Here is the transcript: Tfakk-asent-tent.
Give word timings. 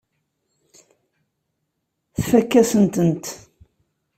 Tfakk-asent-tent. 2.15 3.25